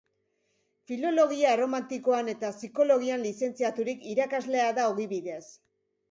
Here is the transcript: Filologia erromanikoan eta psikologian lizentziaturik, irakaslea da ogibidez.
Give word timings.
Filologia 0.91 1.49
erromanikoan 1.57 2.31
eta 2.33 2.49
psikologian 2.55 3.25
lizentziaturik, 3.25 4.01
irakaslea 4.13 4.65
da 4.79 4.87
ogibidez. 4.95 5.43